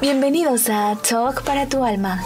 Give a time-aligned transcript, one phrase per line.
[0.00, 2.22] Bienvenidos a Talk para tu alma,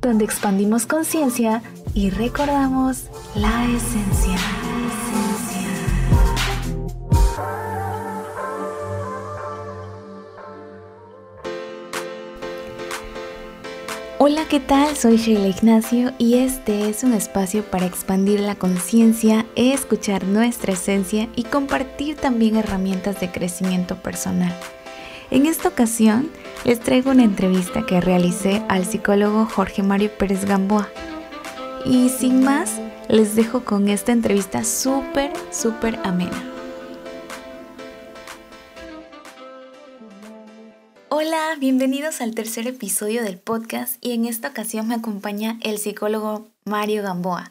[0.00, 1.62] donde expandimos conciencia
[1.94, 4.57] y recordamos la esencia.
[14.48, 14.96] ¿Qué tal?
[14.96, 21.28] Soy Sheila Ignacio y este es un espacio para expandir la conciencia, escuchar nuestra esencia
[21.36, 24.54] y compartir también herramientas de crecimiento personal.
[25.30, 26.30] En esta ocasión
[26.64, 30.88] les traigo una entrevista que realicé al psicólogo Jorge Mario Pérez Gamboa.
[31.84, 36.57] Y sin más, les dejo con esta entrevista súper, súper amena.
[41.20, 46.46] Hola, bienvenidos al tercer episodio del podcast y en esta ocasión me acompaña el psicólogo
[46.64, 47.50] Mario Gamboa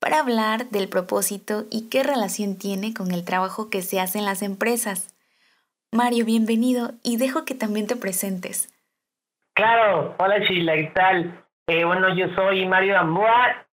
[0.00, 4.24] para hablar del propósito y qué relación tiene con el trabajo que se hace en
[4.24, 5.14] las empresas.
[5.92, 8.72] Mario, bienvenido y dejo que también te presentes.
[9.52, 11.44] Claro, hola Sheila, ¿qué tal?
[11.66, 13.66] Eh, bueno, yo soy Mario Gamboa,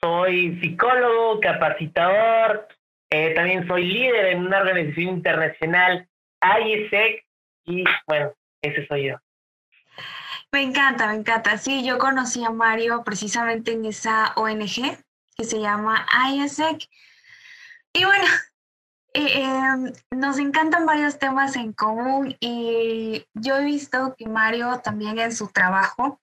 [0.00, 2.68] soy psicólogo, capacitador,
[3.10, 6.08] eh, también soy líder en una organización internacional,
[6.40, 7.24] IESEC,
[7.66, 8.32] y bueno,
[8.64, 9.16] ese soy yo.
[10.52, 11.58] Me encanta, me encanta.
[11.58, 14.96] Sí, yo conocí a Mario precisamente en esa ONG
[15.36, 16.88] que se llama IESEC.
[17.92, 18.24] Y bueno,
[19.14, 25.18] eh, em, nos encantan varios temas en común y yo he visto que Mario también
[25.18, 26.20] en su trabajo,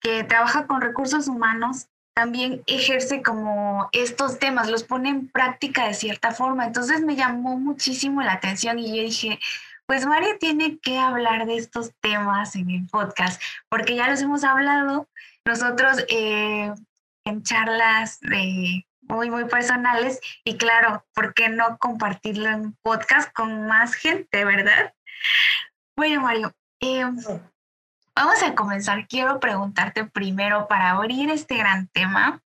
[0.00, 5.94] que trabaja con recursos humanos, también ejerce como estos temas, los pone en práctica de
[5.94, 6.66] cierta forma.
[6.66, 9.38] Entonces me llamó muchísimo la atención y yo dije,
[9.88, 14.44] pues Mario tiene que hablar de estos temas en el podcast, porque ya los hemos
[14.44, 15.08] hablado
[15.46, 16.70] nosotros eh,
[17.24, 23.94] en charlas muy, muy personales y claro, ¿por qué no compartirlo en podcast con más
[23.94, 24.92] gente, verdad?
[25.96, 27.06] Bueno, Mario, eh,
[28.14, 29.08] vamos a comenzar.
[29.08, 32.42] Quiero preguntarte primero para abrir este gran tema,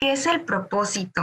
[0.00, 1.22] ¿qué es el propósito?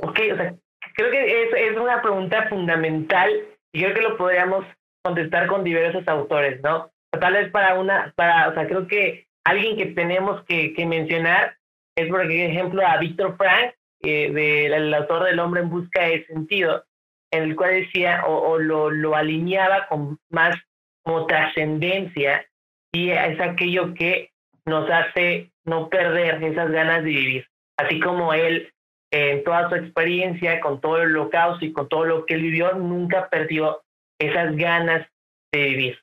[0.00, 0.54] Ok, o sea,
[0.94, 4.64] creo que es, es una pregunta fundamental y creo que lo podríamos
[5.02, 6.92] contestar con diversos autores, ¿no?
[7.18, 11.56] tal vez para una, para, o sea, creo que alguien que tenemos que, mencionar
[11.96, 16.84] es por ejemplo a Víctor Frank, eh, del autor del hombre en busca de sentido,
[17.30, 20.56] en el cual decía o, lo, lo, alineaba con más
[21.02, 22.46] como trascendencia
[22.92, 24.30] y es aquello que
[24.66, 27.46] nos hace no perder esas ganas de vivir.
[27.76, 28.71] Así como él,
[29.12, 32.72] en toda su experiencia, con todo el holocausto y con todo lo que él vivió,
[32.72, 33.82] nunca perdió
[34.18, 35.06] esas ganas
[35.52, 35.98] de vivir.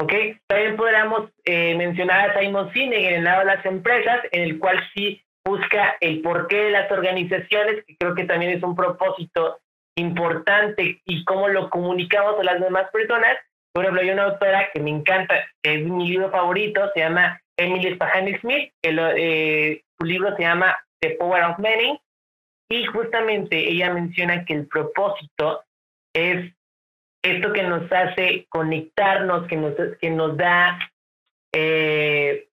[0.00, 0.12] ¿Ok?
[0.46, 4.58] También podríamos eh, mencionar a Simon Sinek en el lado de las empresas, en el
[4.58, 9.58] cual sí busca el porqué de las organizaciones, que creo que también es un propósito
[9.96, 13.36] importante y cómo lo comunicamos a las demás personas.
[13.72, 17.40] Por ejemplo, hay una autora que me encanta, que es mi libro favorito, se llama
[17.56, 22.00] Emily Spahani Smith, que eh, su libro se llama The Power of Many,
[22.72, 25.62] y justamente ella menciona que el propósito
[26.14, 26.54] es
[27.22, 30.78] esto que nos hace conectarnos, que nos, que nos da
[31.52, 32.48] eh,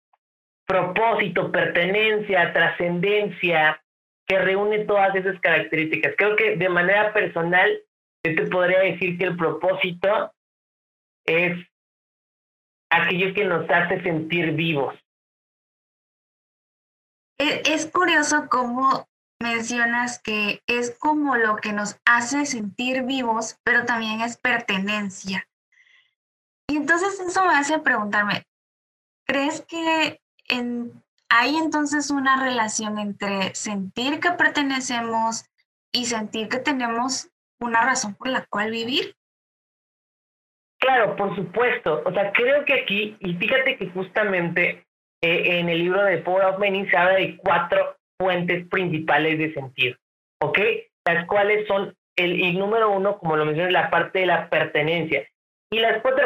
[0.67, 3.83] propósito, pertenencia, trascendencia,
[4.27, 6.15] que reúne todas esas características.
[6.17, 7.79] Creo que de manera personal,
[8.25, 10.33] yo te podría decir que el propósito
[11.27, 11.59] es
[12.91, 14.95] aquello que nos hace sentir vivos.
[17.39, 19.07] E, es curioso cómo
[19.41, 25.49] mencionas que es como lo que nos hace sentir vivos, pero también es pertenencia.
[26.69, 28.45] Y entonces eso me hace preguntarme,
[29.25, 30.21] ¿crees que
[31.29, 35.45] hay entonces una relación entre sentir que pertenecemos
[35.93, 37.31] y sentir que tenemos
[37.61, 39.15] una razón por la cual vivir.
[40.79, 42.03] Claro, por supuesto.
[42.05, 44.87] O sea, creo que aquí, y fíjate que justamente
[45.23, 49.53] eh, en el libro de Power of Many se habla de cuatro fuentes principales de
[49.53, 49.97] sentido,
[50.41, 50.59] ¿ok?
[51.07, 55.27] Las cuales son el, número uno, como lo mencioné, la parte de la pertenencia.
[55.71, 56.25] Y las cuatro,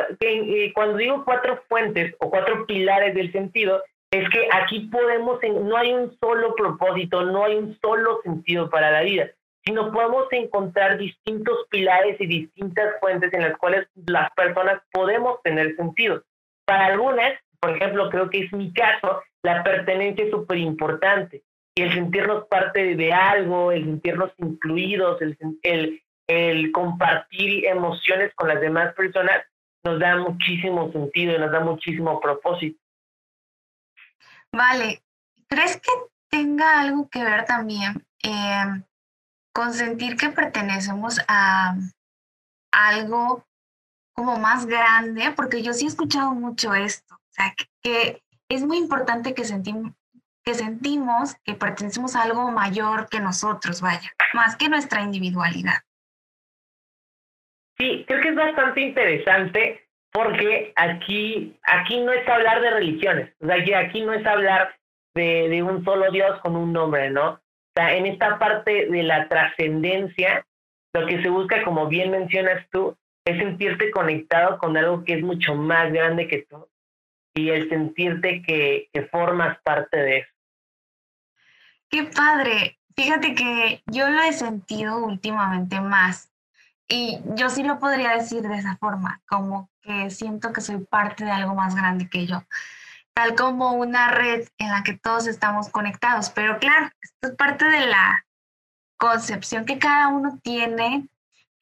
[0.74, 3.82] cuando digo cuatro fuentes o cuatro pilares del sentido,
[4.12, 8.90] es que aquí podemos, no hay un solo propósito, no hay un solo sentido para
[8.90, 9.30] la vida,
[9.64, 15.74] sino podemos encontrar distintos pilares y distintas fuentes en las cuales las personas podemos tener
[15.76, 16.22] sentido.
[16.66, 21.42] Para algunas, por ejemplo, creo que es mi caso, la pertenencia es súper importante
[21.82, 28.94] el sentirnos parte de algo, el sentirnos incluidos, el, el, compartir emociones con las demás
[28.94, 29.42] personas
[29.84, 32.80] nos da muchísimo sentido y nos da muchísimo propósito.
[34.52, 35.02] Vale,
[35.48, 35.90] ¿crees que
[36.28, 38.84] tenga algo que ver también eh,
[39.52, 41.76] con sentir que pertenecemos a
[42.72, 43.46] algo
[44.12, 45.32] como más grande?
[45.34, 47.20] Porque yo sí he escuchado mucho esto,
[47.82, 49.92] que, es muy importante que, sentimos
[50.50, 55.78] que sentimos que pertenecemos a algo mayor que nosotros, vaya, más que nuestra individualidad.
[57.78, 63.46] Sí, creo que es bastante interesante porque aquí, aquí no es hablar de religiones, o
[63.46, 64.74] sea, aquí no es hablar
[65.14, 67.30] de, de un solo Dios con un nombre, ¿no?
[67.34, 67.40] O
[67.76, 70.44] sea, en esta parte de la trascendencia,
[70.92, 75.22] lo que se busca, como bien mencionas tú, es sentirte conectado con algo que es
[75.22, 76.68] mucho más grande que tú
[77.36, 80.29] y el sentirte que, que formas parte de eso.
[81.90, 82.78] Qué padre.
[82.94, 86.30] Fíjate que yo lo he sentido últimamente más
[86.88, 91.24] y yo sí lo podría decir de esa forma, como que siento que soy parte
[91.24, 92.44] de algo más grande que yo,
[93.12, 96.30] tal como una red en la que todos estamos conectados.
[96.30, 98.24] Pero claro, esto es parte de la
[98.96, 101.08] concepción que cada uno tiene,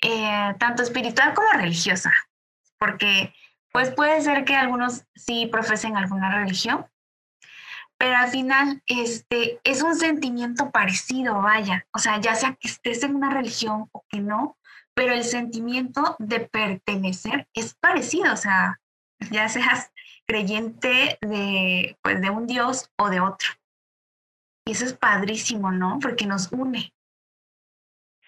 [0.02, 2.12] eh, tanto espiritual como religiosa,
[2.78, 3.32] porque
[3.72, 6.86] pues puede ser que algunos sí profesen alguna religión,
[7.98, 13.02] pero al final este, es un sentimiento parecido, vaya, o sea, ya sea que estés
[13.02, 14.56] en una religión o que no,
[14.94, 18.80] pero el sentimiento de pertenecer es parecido, o sea,
[19.30, 19.92] ya seas
[20.26, 23.48] creyente de, pues, de un Dios o de otro.
[24.66, 25.98] Y eso es padrísimo, ¿no?
[26.00, 26.92] Porque nos une.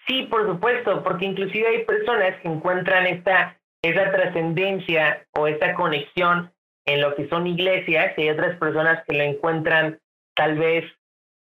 [0.07, 6.51] Sí, por supuesto, porque inclusive hay personas que encuentran esta, esa trascendencia o esta conexión
[6.85, 9.99] en lo que son iglesias y hay otras personas que lo encuentran
[10.35, 10.85] tal vez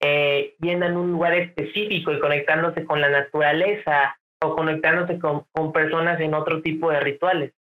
[0.00, 5.72] eh, yendo en un lugar específico y conectándose con la naturaleza o conectándose con, con
[5.72, 7.52] personas en otro tipo de rituales.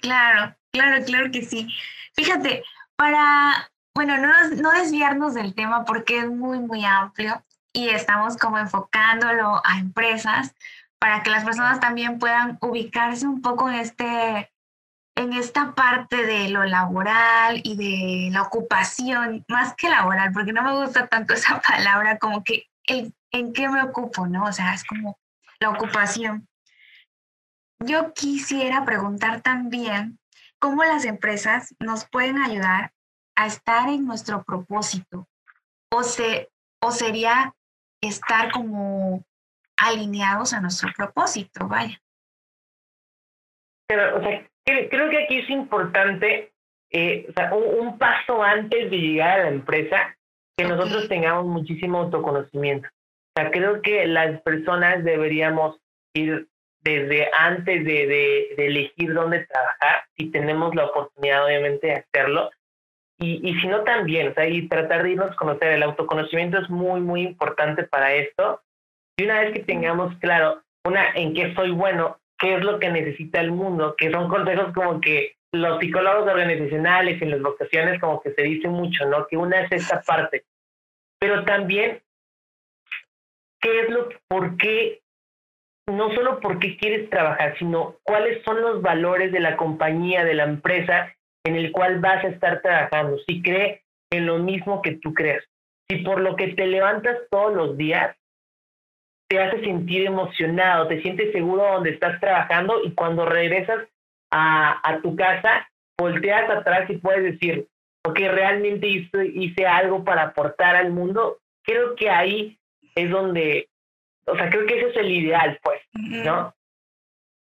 [0.00, 1.68] Claro, claro, claro que sí.
[2.14, 2.64] Fíjate,
[2.96, 8.58] para, bueno, no, no desviarnos del tema porque es muy, muy amplio y estamos como
[8.58, 10.54] enfocándolo a empresas
[10.98, 14.51] para que las personas también puedan ubicarse un poco en este
[15.14, 20.62] en esta parte de lo laboral y de la ocupación, más que laboral, porque no
[20.62, 24.44] me gusta tanto esa palabra, como que el, en qué me ocupo, ¿no?
[24.44, 25.18] O sea, es como
[25.60, 26.48] la ocupación.
[27.80, 30.18] Yo quisiera preguntar también
[30.58, 32.92] cómo las empresas nos pueden ayudar
[33.34, 35.28] a estar en nuestro propósito
[35.90, 36.50] o, se,
[36.80, 37.54] o sería
[38.00, 39.24] estar como
[39.76, 42.00] alineados a nuestro propósito, vaya.
[43.88, 46.52] Pero, o creo que aquí es importante,
[46.90, 50.16] eh, o sea, un, paso antes de llegar a la empresa,
[50.56, 52.88] que nosotros tengamos muchísimo autoconocimiento.
[52.88, 55.78] O sea, creo que las personas deberíamos
[56.14, 56.48] ir
[56.82, 62.50] desde antes de, de, elegir dónde trabajar, si tenemos la oportunidad obviamente de hacerlo,
[63.18, 65.72] y, y si no también, o sea, y tratar de irnos a conocer.
[65.72, 68.60] El autoconocimiento es muy, muy importante para esto.
[69.16, 72.90] Y una vez que tengamos claro, una, en qué soy bueno, qué es lo que
[72.90, 78.20] necesita el mundo, que son consejos como que los psicólogos organizacionales en las vocaciones como
[78.20, 79.28] que se dice mucho, ¿no?
[79.28, 80.44] Que una es esta parte,
[81.20, 82.02] pero también
[83.60, 85.02] qué es lo, por qué,
[85.88, 90.34] no solo por qué quieres trabajar, sino cuáles son los valores de la compañía, de
[90.34, 93.18] la empresa en el cual vas a estar trabajando.
[93.28, 95.44] Si cree en lo mismo que tú crees,
[95.88, 98.16] si por lo que te levantas todos los días
[99.32, 103.88] te hace sentir emocionado, te sientes seguro donde estás trabajando y cuando regresas
[104.30, 105.66] a, a tu casa,
[105.98, 107.66] volteas atrás y puedes decir,
[108.04, 111.38] ok, realmente hice, hice algo para aportar al mundo.
[111.62, 112.58] Creo que ahí
[112.94, 113.70] es donde,
[114.26, 116.54] o sea, creo que ese es el ideal, pues, ¿no?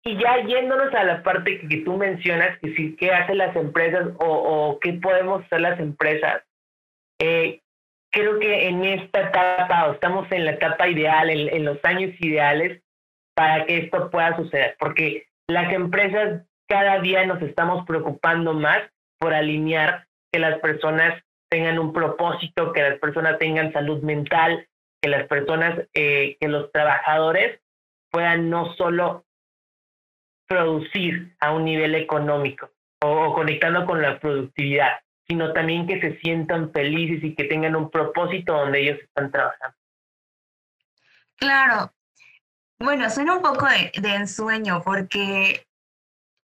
[0.04, 4.10] Y ya yéndonos a la parte que, tú mencionas, que sí, qué hacen las empresas
[4.20, 6.44] o, o qué podemos hacer las empresas,
[7.18, 7.62] eh,
[8.12, 12.82] creo que en esta etapa, o estamos en la etapa ideal, en, los años ideales,
[13.36, 18.82] para que esto pueda suceder, porque las empresas cada día nos estamos preocupando más
[19.18, 24.68] por alinear que las personas tengan un propósito, que las personas tengan salud mental,
[25.02, 27.60] que las personas, eh, que los trabajadores
[28.12, 29.26] puedan no solo
[30.48, 36.72] producir a un nivel económico o, conectando con la productividad, sino también que se sientan
[36.72, 39.78] felices y que tengan un propósito donde ellos están trabajando.
[41.36, 41.94] Claro.
[42.80, 45.68] Bueno, suena un poco de, de ensueño porque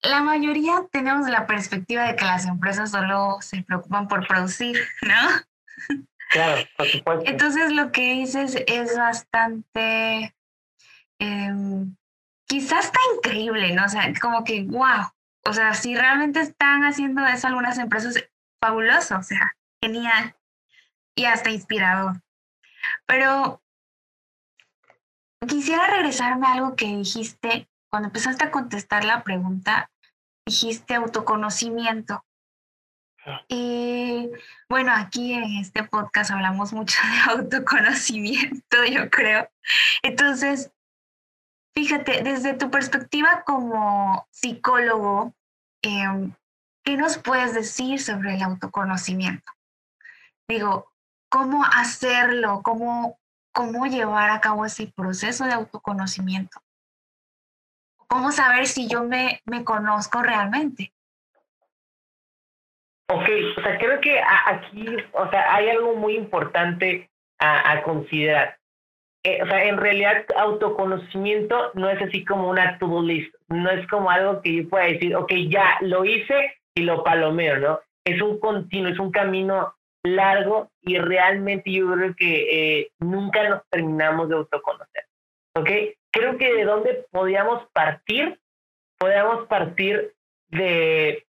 [0.02, 5.96] la mayoría tenemos la perspectiva de que las empresas solo se preocupan por producir, ¿no?
[6.32, 7.24] Claro, por supuesto.
[7.26, 10.36] Entonces lo que dices es bastante,
[11.20, 11.96] em,
[12.48, 13.86] quizás está increíble, ¿no?
[13.86, 15.08] O sea, como que, wow,
[15.46, 18.16] o sea, si realmente están haciendo eso algunas empresas,
[18.64, 20.36] fabuloso, o sea, genial
[21.16, 22.22] y hasta inspirador.
[23.06, 23.62] Pero
[25.46, 29.92] quisiera regresarme a algo que dijiste cuando empezaste a contestar la pregunta,
[30.48, 32.24] dijiste autoconocimiento.
[33.50, 34.32] Y
[34.70, 39.50] bueno, aquí en este podcast hablamos mucho de autoconocimiento, yo creo.
[40.02, 40.72] Entonces,
[41.76, 45.34] fíjate, desde tu perspectiva como psicólogo,
[45.82, 46.34] em,
[46.84, 49.52] ¿qué nos puedes decir sobre el autoconocimiento?
[50.48, 50.92] Digo,
[51.30, 52.62] ¿cómo hacerlo?
[52.64, 53.20] ¿Cómo,
[53.52, 56.60] cómo llevar a cabo ese proceso de autoconocimiento?
[58.08, 60.94] ¿Cómo saber si yo me, me conozco realmente?
[63.10, 67.10] Ok, o sea, creo que aquí, o sea, hay algo muy importante
[67.40, 68.58] a, considerar.
[69.24, 73.86] Eh, o sea, en realidad autoconocimiento no es así como una to-do list, no es
[73.88, 77.80] como algo que yo pueda decir, ok, ya lo hice y lo palomeo, ¿no?
[78.06, 83.62] Es un continuo, es un camino largo y realmente yo creo que eh, nunca nos
[83.70, 85.06] terminamos de autoconocer,
[85.56, 85.70] ¿ok?
[86.12, 88.40] Creo que de dónde podíamos partir,
[88.98, 90.14] podíamos partir
[90.50, 91.26] de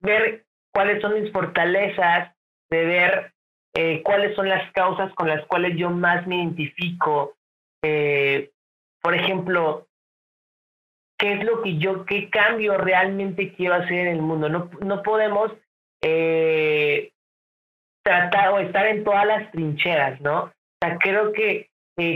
[0.00, 2.34] ver cuáles son mis fortalezas,
[2.68, 3.32] de ver
[3.74, 7.36] eh, cuáles son las causas con las cuales yo más me identifico.
[7.82, 8.50] Eh,
[9.00, 9.88] por ejemplo,
[11.20, 14.48] qué es lo que yo, qué cambio realmente quiero hacer en el mundo.
[14.48, 15.52] No, no podemos
[16.02, 17.12] eh,
[18.02, 20.44] tratar o estar en todas las trincheras, ¿no?
[20.44, 21.68] O sea, creo que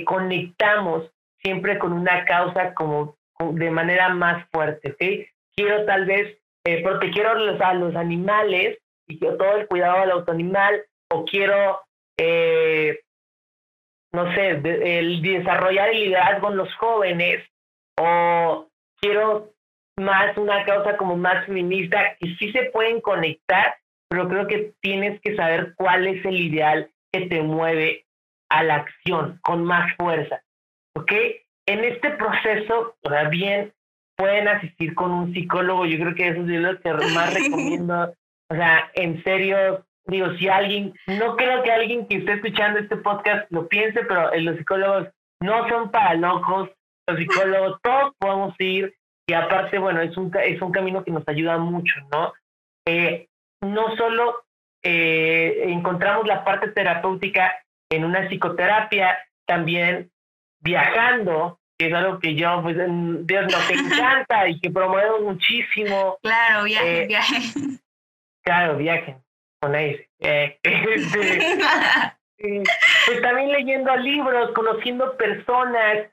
[0.06, 1.10] conectamos
[1.42, 5.28] siempre con una causa como de manera más fuerte, ¿ok?
[5.54, 10.82] Quiero tal vez eh, proteger a los, animales y todo el cuidado del auto animal,
[11.10, 11.82] o quiero,
[12.16, 13.00] eh,
[14.12, 17.44] no sé, el desarrollar el liderazgo en los jóvenes,
[18.00, 18.66] o
[19.04, 19.52] quiero
[19.98, 23.76] más una causa como más feminista, y sí se pueden conectar,
[24.08, 28.06] pero creo que tienes que saber cuál es el ideal que te mueve
[28.50, 30.42] a la acción con más fuerza.
[30.96, 31.12] ¿Ok?
[31.66, 33.72] En este proceso, o bien
[34.16, 35.86] pueden asistir con un psicólogo.
[35.86, 38.14] Yo creo que eso es lo que más recomiendo.
[38.50, 42.96] O sea, en serio, digo, si alguien, no creo que alguien que esté escuchando este
[42.96, 45.08] podcast lo piense, pero los psicólogos
[45.40, 46.70] no son para locos.
[47.06, 48.94] Los psicólogos, todos podemos ir.
[49.26, 52.32] Y aparte, bueno, es un, es un camino que nos ayuda mucho, ¿no?
[52.86, 53.28] Eh,
[53.62, 54.44] no solo
[54.82, 57.54] eh, encontramos la parte terapéutica
[57.90, 60.10] en una psicoterapia, también
[60.60, 66.18] viajando, que es algo que yo, pues, Dios nos encanta y que promovemos muchísimo.
[66.22, 67.80] Claro, viajen, eh, viajen.
[68.42, 69.22] Claro, viajen,
[69.60, 70.58] con eh, este,
[73.06, 76.10] pues también leyendo libros, conociendo personas.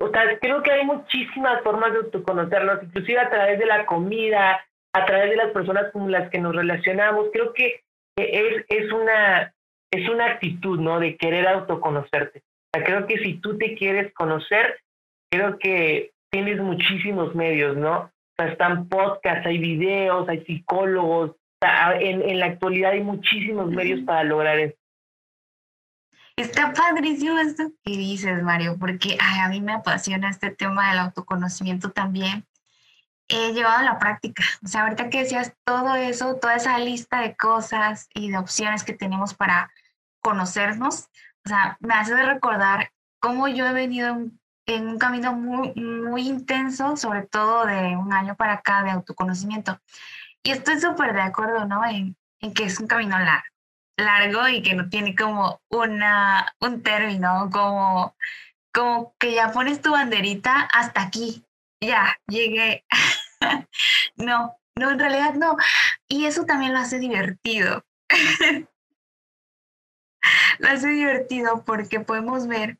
[0.00, 4.64] O sea, creo que hay muchísimas formas de autoconocernos, inclusive a través de la comida,
[4.92, 7.28] a través de las personas con las que nos relacionamos.
[7.32, 7.82] Creo que
[8.16, 9.52] es, es, una,
[9.90, 11.00] es una actitud, ¿no?
[11.00, 12.42] De querer autoconocerte
[12.84, 14.80] creo que si tú te quieres conocer,
[15.30, 18.00] creo que tienes muchísimos medios, ¿no?
[18.00, 21.36] O sea, están podcasts, hay videos, hay psicólogos.
[22.00, 24.76] en, en la actualidad hay muchísimos medios para lograr eso.
[26.38, 31.90] Está padrísimo esto que dices, Mario, porque a mí me apasiona este tema del autoconocimiento
[31.90, 32.46] también.
[33.26, 34.44] He llevado a la práctica.
[34.64, 38.84] O sea, ahorita que decías todo eso, toda esa lista de cosas y de opciones
[38.84, 39.72] que tenemos para
[40.20, 41.08] conocernos,
[41.44, 44.16] o sea, me hace recordar cómo yo he venido
[44.66, 49.80] en, un camino muy, muy intenso, sobre todo de un año para acá de autoconocimiento.
[50.44, 51.84] Y estoy súper de acuerdo, ¿no?
[51.84, 53.56] En, en, que es un camino largo,
[53.98, 58.16] largo y que no tiene como una, un término, como,
[58.72, 61.44] como que ya pones tu banderita hasta aquí,
[61.80, 62.84] ya, llegué.
[64.16, 65.56] no, no, en realidad no.
[66.08, 67.84] Y eso también lo hace divertido.
[70.58, 72.78] lo hace divertido porque podemos ver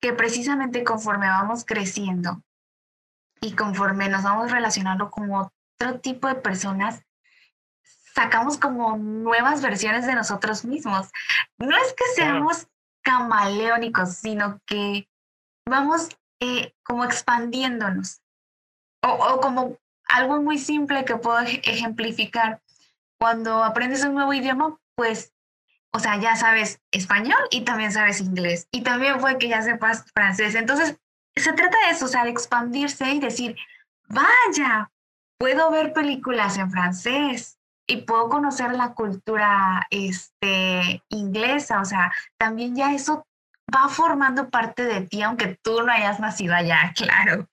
[0.00, 2.42] que precisamente conforme vamos creciendo
[3.40, 7.02] y conforme nos vamos relacionando con otro tipo de personas,
[8.16, 11.10] sacamos como nuevas versiones de nosotros mismos.
[11.58, 12.66] No es que seamos
[13.02, 15.06] camaleónicos, sino que
[15.68, 16.08] vamos
[16.40, 18.22] eh, como expandiéndonos.
[19.02, 19.76] O, o, como
[20.08, 22.62] algo muy simple que puedo ejemplificar.
[23.20, 25.34] Cuando aprendes un nuevo idioma, pues
[25.92, 28.66] o sea, ya sabes español y también sabes inglés.
[28.70, 30.54] Y también fue que ya sepas francés.
[30.54, 30.98] Entonces,
[31.34, 33.56] se trata de eso, o sea, de expandirse y decir,
[34.08, 34.90] vaya,
[35.38, 37.55] puedo ver películas en francés
[37.86, 41.80] y puedo conocer la cultura este, inglesa.
[41.80, 43.26] O sea, también ya eso
[43.74, 47.48] va formando parte de ti, aunque tú no hayas nacido allá, claro.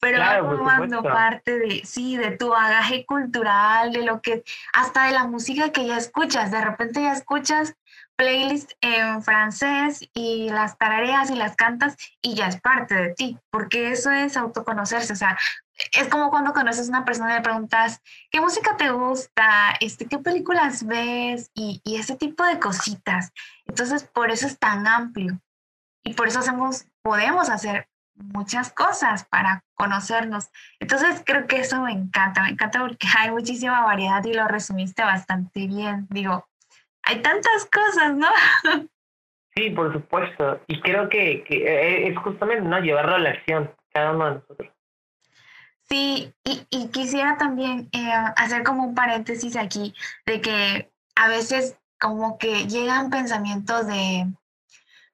[0.00, 4.42] Pero va formando parte de, sí, de tu bagaje cultural, de lo que,
[4.74, 6.50] hasta de la música que ya escuchas.
[6.50, 7.74] De repente ya escuchas
[8.16, 13.38] playlist en francés y las tarareas y las cantas y ya es parte de ti,
[13.50, 15.38] porque eso es autoconocerse, o sea,
[15.92, 19.74] es como cuando conoces a una persona y le preguntas, ¿qué música te gusta?
[19.80, 21.50] Este, ¿Qué películas ves?
[21.54, 23.32] Y, y ese tipo de cositas.
[23.66, 25.40] Entonces, por eso es tan amplio.
[26.04, 30.48] Y por eso hacemos, podemos hacer muchas cosas para conocernos.
[30.80, 35.02] Entonces, creo que eso me encanta, me encanta porque hay muchísima variedad y lo resumiste
[35.02, 36.06] bastante bien.
[36.10, 36.46] Digo,
[37.02, 38.28] hay tantas cosas, ¿no?
[39.54, 40.62] Sí, por supuesto.
[40.66, 42.80] Y creo que, que eh, es justamente, ¿no?
[42.80, 44.72] Llevarlo a la acción, cada uno de nosotros.
[45.92, 49.94] Sí, y, quisiera también eh, hacer como un paréntesis aquí
[50.24, 54.26] de que a veces como que llegan pensamientos de,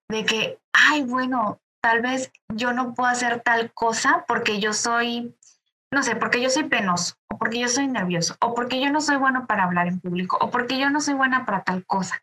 [0.08, 5.36] de que, ay, bueno, tal vez yo no puedo hacer tal cosa porque yo soy,
[5.90, 9.00] no sé, porque yo soy penoso, o porque yo soy nervioso, o porque yo no
[9.00, 12.22] soy bueno para hablar en público, o porque yo no soy buena para tal cosa.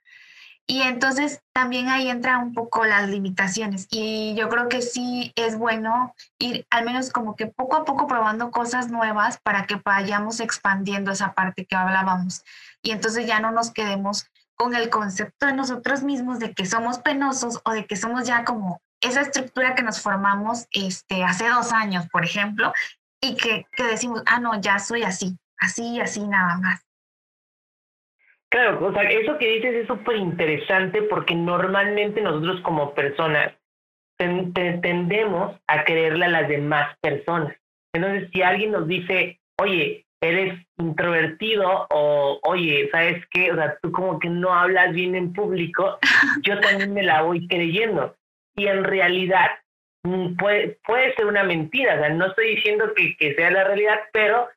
[0.67, 5.57] Y entonces también ahí entra un poco las limitaciones y yo creo que sí es
[5.57, 10.39] bueno ir al menos como que poco a poco probando cosas nuevas para que vayamos
[10.39, 12.43] expandiendo esa parte que hablábamos
[12.81, 16.98] y entonces ya no nos quedemos con el concepto de nosotros mismos de que somos
[17.00, 21.74] penosos o de que somos ya como esa estructura que nos formamos este, hace dos
[21.74, 22.74] años, por ejemplo,
[23.22, 26.81] y que, que decimos, ah, no, ya soy así, así, así nada más.
[28.55, 33.51] Claro, o sea, eso que dices es súper interesante porque normalmente nosotros como personas
[34.17, 37.53] tendemos a creerle a las demás personas.
[37.93, 43.51] Entonces, si alguien nos dice, oye, eres introvertido o, oye, ¿sabes qué?
[43.51, 46.00] O sea, tú como que no hablas bien en público,
[46.43, 48.15] yo también me la voy creyendo.
[48.55, 49.50] Y en realidad
[50.03, 53.65] mm, puede, puede ser una mentira, o sea, no estoy diciendo que, que sea la
[53.65, 54.47] realidad, pero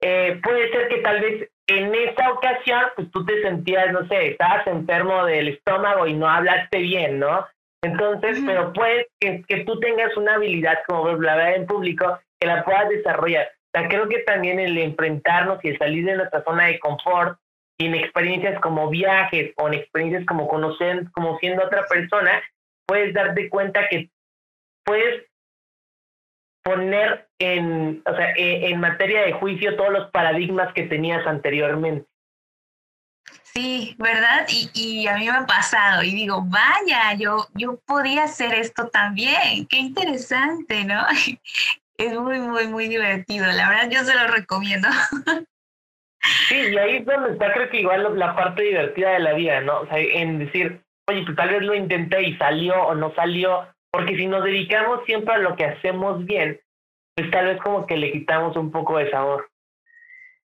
[0.00, 4.28] eh, puede ser que tal vez en esa ocasión, pues tú te sentías, no sé,
[4.28, 7.46] estabas enfermo del estómago y no hablaste bien, ¿no?
[7.82, 12.64] Entonces, pero puedes que, que, tú tengas una habilidad como hablar en público, que la
[12.64, 13.46] puedas desarrollar.
[13.46, 17.38] O sea, creo que también el enfrentarnos y el salir de nuestra zona de confort
[17.78, 22.42] y en experiencias como viajes o en experiencias como conocer, como siendo otra persona,
[22.86, 24.08] puedes darte cuenta que
[24.84, 25.26] puedes
[26.66, 32.08] poner en, o sea, e, en, materia de juicio todos los paradigmas que tenías anteriormente.
[33.44, 34.48] Sí, ¿verdad?
[34.48, 38.88] Y, y, a mí me ha pasado y digo, vaya, yo, yo podía hacer esto
[38.88, 41.06] también, qué interesante, ¿no?
[41.98, 44.88] Es muy, muy, muy divertido, la verdad yo se lo recomiendo.
[46.48, 49.60] Sí, y ahí es donde está creo que igual la parte divertida de la vida,
[49.60, 49.82] ¿no?
[49.82, 53.64] O sea, en decir, oye, pues tal vez lo intenté y salió o no salió,
[53.96, 56.60] porque si nos dedicamos siempre a lo que hacemos bien,
[57.14, 59.50] pues tal vez como que le quitamos un poco de sabor.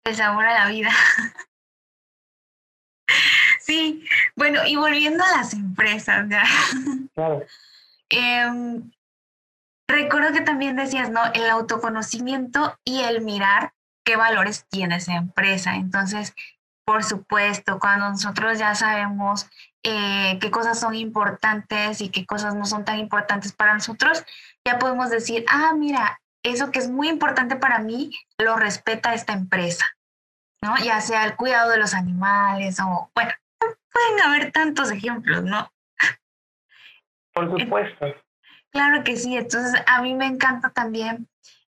[0.03, 0.89] De sabor a la vida.
[3.61, 6.43] sí, bueno, y volviendo a las empresas, ya.
[7.15, 7.45] Claro.
[8.09, 8.91] Em,
[9.87, 11.21] recuerdo que también decías, ¿no?
[11.33, 13.71] El autoconocimiento y el mirar
[14.03, 15.75] qué valores tiene esa empresa.
[15.75, 16.35] Entonces,
[16.85, 19.49] por supuesto, cuando nosotros ya sabemos
[19.83, 24.23] eh, qué cosas son importantes y qué cosas no son tan importantes para nosotros,
[24.65, 29.33] ya podemos decir, ah, mira, eso que es muy importante para mí, lo respeta esta
[29.33, 29.85] empresa,
[30.61, 30.77] ¿no?
[30.77, 35.71] Ya sea el cuidado de los animales o, bueno, pueden haber tantos ejemplos, ¿no?
[37.33, 38.05] Por supuesto.
[38.71, 41.27] Claro que sí, entonces a mí me encanta también,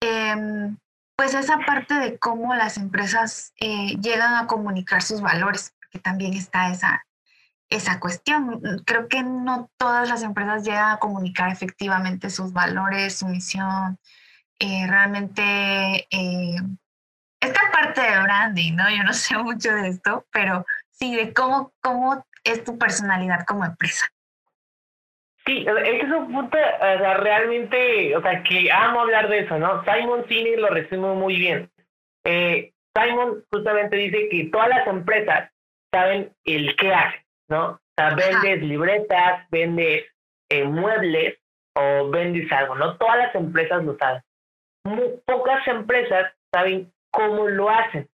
[0.01, 0.77] em,
[1.17, 6.35] pues esa parte de cómo las empresas eh, llegan a comunicar sus valores, porque también
[6.35, 7.05] está esa,
[7.75, 8.61] esa cuestión.
[8.85, 13.99] Creo que no todas las empresas llegan a comunicar efectivamente sus valores, su misión.
[14.59, 15.43] Eh, realmente
[16.11, 16.57] eh,
[17.41, 18.89] esta parte de branding, ¿no?
[18.91, 23.65] Yo no sé mucho de esto, pero sí, de cómo, cómo es tu personalidad como
[23.65, 24.07] empresa.
[25.45, 26.57] Sí, ese es un punto
[27.19, 29.83] realmente, o sea, que amo hablar de eso, ¿no?
[29.85, 31.69] Simon Sinek lo resume muy bien.
[32.25, 35.51] Eh, Simon justamente dice que todas las empresas
[35.91, 37.23] saben el qué hacen.
[37.53, 37.73] ¿No?
[37.73, 40.07] O sea, vendes libretas, vendes
[40.49, 41.39] eh, muebles
[41.75, 42.97] o vendes algo, ¿no?
[42.97, 44.23] Todas las empresas lo saben.
[44.85, 48.09] Muy pocas empresas saben cómo lo hacen.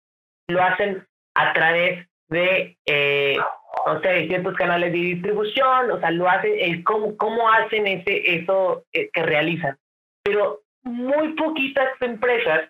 [0.47, 3.37] Lo hacen a través de, eh,
[3.85, 8.35] no sé, ciertos canales de distribución, o sea, lo hacen, el cómo, cómo hacen ese,
[8.35, 9.77] eso eh, que realizan.
[10.23, 12.69] Pero muy poquitas empresas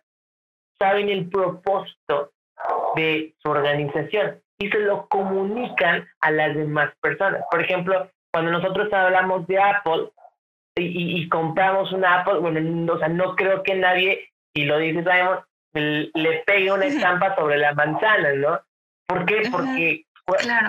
[0.79, 2.31] saben el propósito
[2.95, 7.41] de su organización y se lo comunican a las demás personas.
[7.51, 10.09] Por ejemplo, cuando nosotros hablamos de Apple
[10.77, 15.39] y, compramos una Apple, bueno, o sea, no creo que nadie, y lo dice Simon,
[15.73, 18.59] le pegue una estampa sobre la manzana, ¿no?
[19.07, 19.43] ¿Por qué?
[19.49, 20.05] Porque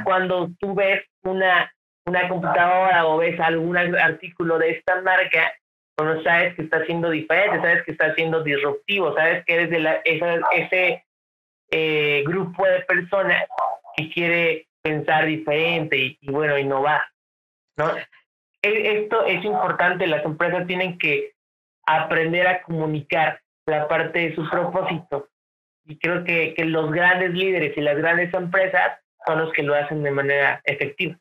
[0.05, 1.73] cuando tú ves una,
[2.07, 5.53] una computadora o ves algún artículo de esta marca,
[5.99, 9.81] bueno, sabes que está siendo diferente, sabes que está siendo disruptivo, sabes que eres de
[9.81, 11.06] la, ese
[11.71, 13.45] eh, grupo de personas
[13.97, 17.03] que quiere pensar diferente y, y, bueno, innovar,
[17.77, 17.91] ¿no?
[18.63, 21.33] E, esto es importante, las empresas tienen que
[21.87, 25.29] aprender a comunicar la parte de su propósito.
[25.85, 29.75] Y creo que, que los grandes líderes y las grandes empresas son los que lo
[29.75, 31.17] hacen de manera efectiva.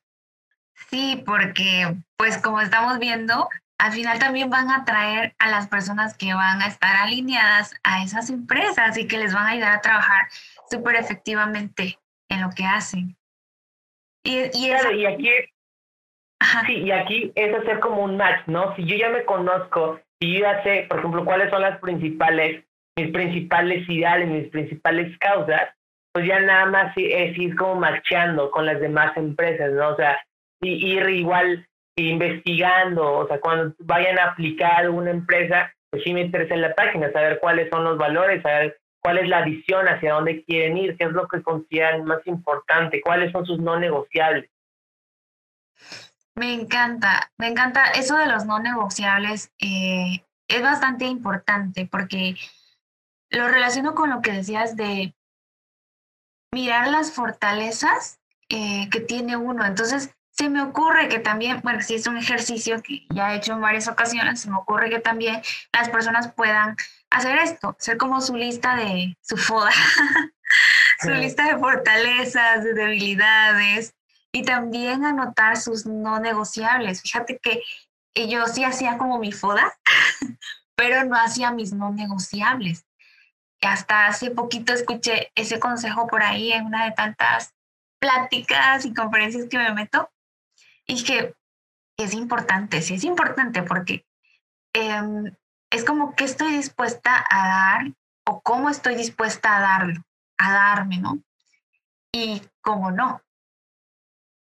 [0.90, 6.18] Sí, porque pues como estamos viendo, al final también van a atraer a las personas
[6.18, 9.82] que van a estar alineadas a esas empresas y que les van a ayudar a
[9.82, 10.28] trabajar
[10.70, 13.18] súper efectivamente en lo que hacen.
[14.24, 15.30] Y, y, claro, y aquí
[16.66, 18.76] sí, y aquí es hacer como un match, ¿no?
[18.76, 22.64] Si yo ya me conozco, si yo ya sé, por ejemplo, cuáles son las principales,
[22.98, 25.70] mis principales ideales, mis principales causas,
[26.14, 29.90] pues ya nada más es ir como marchando con las demás empresas, ¿no?
[29.90, 30.18] O sea,
[30.62, 36.54] ir igual investigando, o sea, cuando vayan a aplicar alguna empresa, pues sí me interesa
[36.54, 40.44] en la página, saber cuáles son los valores, saber cuál es la visión, hacia dónde
[40.44, 44.50] quieren ir, qué es lo que consideran más importante, cuáles son sus no negociables.
[46.34, 49.54] Me encanta, me encanta eso de los no negociables.
[49.60, 52.36] Eh, es bastante importante porque
[53.30, 55.16] lo relaciono con lo que decías de
[56.52, 59.66] mirar las fortalezas eh, que tiene uno.
[59.66, 63.54] Entonces, se me ocurre que también, bueno, si es un ejercicio que ya he hecho
[63.54, 66.76] en varias ocasiones, se me ocurre que también las personas puedan
[67.10, 69.72] hacer esto, ser como su lista de su foda,
[71.02, 73.94] su lista de fortalezas, de debilidades,
[74.34, 77.02] y también anotar sus no negociables.
[77.02, 77.64] Fíjate que
[78.28, 79.74] yo sí hacía como mi foda,
[80.76, 82.86] pero no hacía mis no negociables.
[83.62, 87.54] Hasta hace poquito escuché ese consejo por ahí en una de tantas
[88.00, 90.12] pláticas y conferencias que me meto
[90.88, 91.34] y que
[91.98, 94.06] es importante, sí es importante porque
[94.74, 95.34] em,
[95.72, 97.92] es como que estoy dispuesta a dar
[98.28, 100.02] o cómo estoy dispuesta a darlo,
[100.38, 101.20] a darme, ¿no?
[102.12, 103.22] Y cómo no.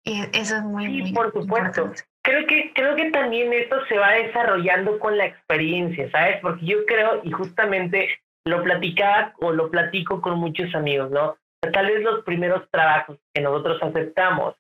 [0.05, 1.93] Eso es muy, sí, por supuesto.
[2.23, 6.41] Creo que, creo que también esto se va desarrollando con la experiencia, ¿sabes?
[6.41, 8.09] Porque yo creo, y justamente
[8.45, 11.37] lo platicaba o lo platico con muchos amigos, ¿no?
[11.73, 14.55] tal vez los primeros trabajos que nosotros aceptamos,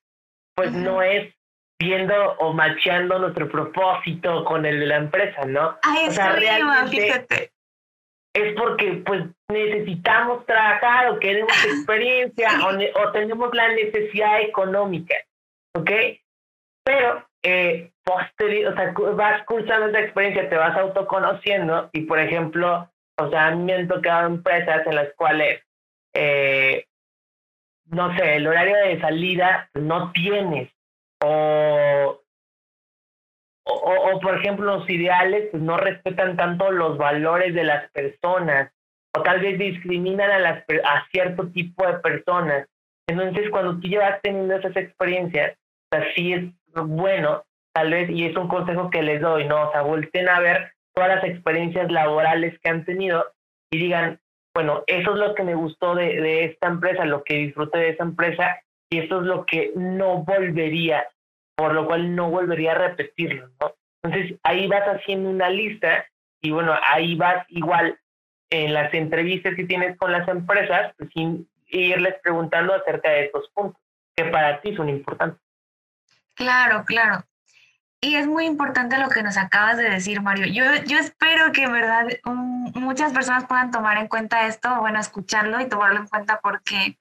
[0.54, 1.34] pues no es
[1.84, 5.78] viendo o macheando nuestro propósito con el de la empresa, ¿no?
[6.08, 7.50] o sea, realmente
[8.34, 15.14] Es porque pues necesitamos trabajar o queremos experiencia o, o tenemos la necesidad económica.
[15.74, 15.90] ¿ok?
[16.84, 22.90] Pero eh, posterior, o sea, vas cursando esa experiencia, te vas autoconociendo y, por ejemplo,
[23.18, 25.62] o sea, a mí me han tocado empresas en las cuales,
[26.14, 26.86] eh,
[27.86, 30.70] no sé, el horario de salida no tienes
[31.24, 32.20] o,
[33.66, 38.70] o, o, por ejemplo, los ideales pues, no respetan tanto los valores de las personas
[39.16, 42.68] o tal vez discriminan a, las, a cierto tipo de personas.
[43.08, 45.56] Entonces, cuando tú llevas teniendo esas experiencias,
[46.14, 49.68] sí es bueno, tal vez, y es un consejo que les doy, ¿no?
[49.68, 53.32] O sea, volten a ver todas las experiencias laborales que han tenido
[53.70, 54.20] y digan,
[54.54, 57.88] bueno, eso es lo que me gustó de, de esta empresa, lo que disfruté de
[57.90, 58.60] esa empresa,
[58.90, 61.06] y eso es lo que no volvería,
[61.56, 63.74] por lo cual no volvería a repetirlo, ¿no?
[64.02, 66.04] Entonces ahí vas haciendo una lista
[66.42, 67.98] y bueno, ahí vas igual
[68.50, 73.48] en las entrevistas que tienes con las empresas, pues, sin irles preguntando acerca de estos
[73.50, 73.80] puntos
[74.14, 75.40] que para ti son importantes.
[76.34, 77.24] Claro, claro.
[78.00, 80.46] Y es muy importante lo que nos acabas de decir, Mario.
[80.46, 82.06] Yo, yo espero que en verdad
[82.74, 86.98] muchas personas puedan tomar en cuenta esto, bueno, escucharlo y tomarlo en cuenta porque,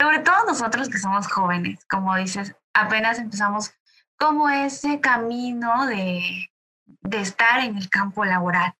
[0.00, 3.74] sobre todo nosotros que somos jóvenes, como dices, apenas empezamos
[4.20, 6.50] como ese camino de,
[6.84, 8.74] de estar en el campo laboral.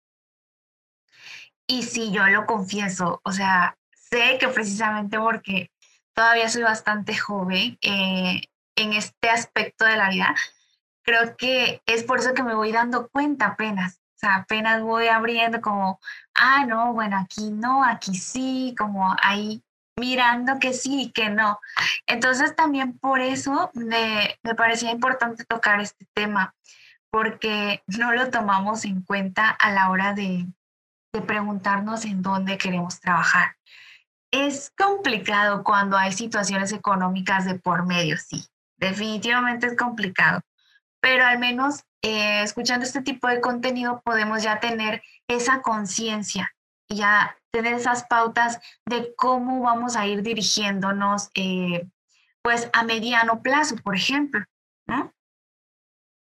[1.67, 5.71] Y sí, yo lo confieso, o sea, sé que precisamente porque
[6.15, 8.43] todavía soy bastante joven, eh,
[8.77, 10.35] en este aspecto de la vida,
[11.03, 14.01] creo que es por eso que me voy dando cuenta apenas.
[14.17, 16.01] O sea, apenas voy abriendo como,
[16.35, 19.63] ah, no, bueno, aquí no, aquí sí, como ahí
[20.01, 21.61] mirando que sí y que no.
[22.07, 26.55] Entonces también por eso me, me parecía importante tocar este tema,
[27.11, 30.47] porque no lo tomamos en cuenta a la hora de,
[31.13, 33.57] de preguntarnos en dónde queremos trabajar.
[34.33, 40.41] Es complicado cuando hay situaciones económicas de por medio, sí definitivamente es complicado,
[41.01, 46.53] pero al menos eh, escuchando este tipo de contenido podemos ya tener esa conciencia
[46.89, 51.87] y ya tener esas pautas de cómo vamos a ir dirigiéndonos eh,
[52.43, 54.41] pues a mediano plazo, por ejemplo.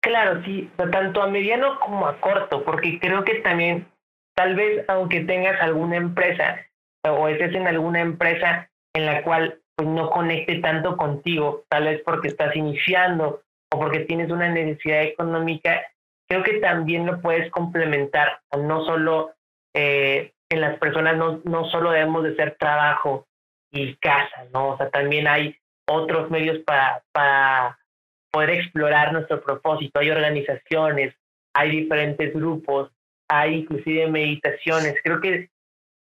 [0.02, 3.87] Claro, sí, tanto a mediano como a corto, porque creo que también,
[4.35, 6.59] tal vez aunque tengas alguna empresa
[7.04, 12.02] o estés en alguna empresa en la cual pues, no conecte tanto contigo, tal vez
[12.04, 15.83] porque estás iniciando o porque tienes una necesidad económica,
[16.28, 19.35] creo que también lo puedes complementar, no solo
[19.74, 23.27] eh, en las personas, no, no solo debemos de ser trabajo
[23.71, 24.71] y casa, ¿no?
[24.71, 27.79] O sea, también hay otros medios para, para
[28.31, 30.01] poder explorar nuestro propósito.
[30.01, 31.15] Hay organizaciones,
[31.55, 32.91] hay diferentes grupos,
[33.29, 34.97] hay inclusive meditaciones.
[35.05, 35.51] Creo que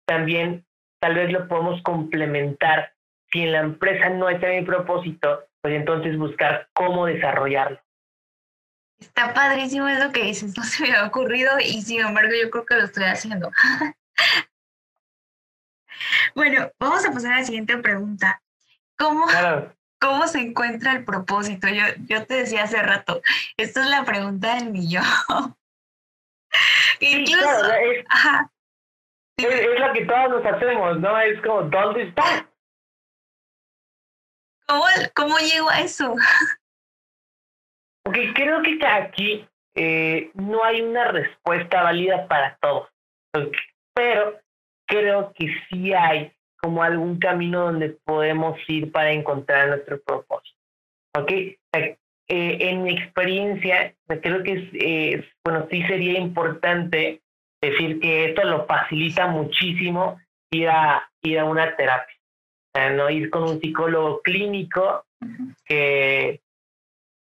[0.06, 0.64] también
[1.00, 2.92] tal vez lo podemos complementar.
[3.30, 7.78] Si en la empresa no está mi propósito, pues entonces buscar cómo desarrollarlo.
[8.98, 12.66] Está padrísimo eso que dices, no se me ha ocurrido y sin embargo yo creo
[12.66, 13.50] que lo estoy haciendo.
[16.34, 18.42] bueno, vamos a pasar a la siguiente pregunta.
[18.98, 19.26] ¿Cómo,
[20.00, 21.68] ¿Cómo se encuentra el propósito?
[21.68, 23.20] Yo, yo te decía hace rato,
[23.56, 25.04] esta es la pregunta del millón.
[27.00, 28.04] Incluso, es,
[29.36, 31.20] Es, lo que todos nos hacemos, ¿no?
[31.20, 32.48] Es como, ¿dónde está?
[34.66, 34.84] ¿Cómo,
[35.14, 36.14] cómo llego a eso?
[38.04, 42.88] Porque creo que aquí eh, no hay una respuesta válida para todos,
[43.94, 44.40] pero
[44.88, 50.58] creo que sí hay como algún camino donde podemos ir para encontrar nuestro propósito.
[51.16, 51.30] ¿Ok?
[51.32, 51.96] Eh,
[52.28, 57.22] en mi experiencia, creo que es, bueno, sí sería importante
[57.60, 60.20] decir que esto lo facilita muchísimo
[60.50, 62.14] ir a, ir a una terapia,
[62.94, 65.04] no ir con un psicólogo clínico
[65.64, 66.40] que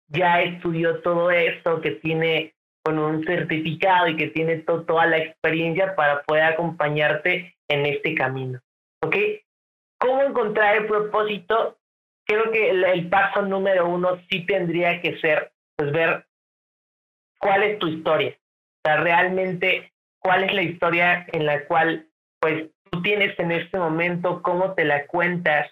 [0.09, 5.95] ya estudió todo esto, que tiene con un certificado y que tiene toda la experiencia
[5.95, 8.59] para poder acompañarte en este camino.
[9.01, 9.15] ¿Ok?
[9.99, 11.77] ¿Cómo encontrar el propósito?
[12.25, 16.25] Creo que el, paso número uno sí tendría que ser, pues, ver
[17.39, 18.31] cuál es tu historia.
[18.31, 22.07] O sea, realmente, cuál es la historia en la cual,
[22.39, 25.71] pues, tú tienes en este momento, cómo te la cuentas,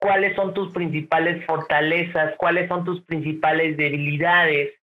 [0.00, 4.79] cuáles son tus principales fortalezas, cuáles son tus principales debilidades,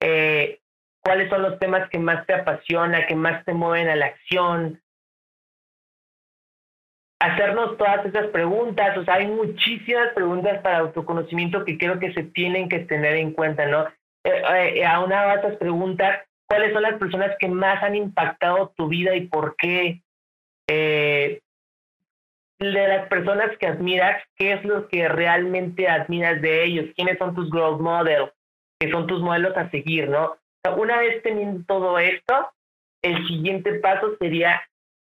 [0.00, 0.60] eh,
[1.00, 4.80] cuáles son los temas que más te apasiona, que más te mueven a la acción,
[7.20, 12.24] hacernos todas esas preguntas, o sea, hay muchísimas preguntas para autoconocimiento que creo que se
[12.24, 13.86] tienen que tener en cuenta, ¿no?
[14.24, 18.72] Eh, eh, a una de esas preguntas, ¿cuáles son las personas que más han impactado
[18.74, 20.02] tu vida y por qué?
[20.66, 21.40] Eh,
[22.58, 26.86] de las personas que admiras, ¿qué es lo que realmente admiras de ellos?
[26.94, 28.32] ¿Quiénes son tus growth models?
[28.80, 30.36] Que son tus modelos a seguir, ¿no?
[30.76, 32.50] una vez teniendo todo esto,
[33.02, 34.62] el siguiente paso sería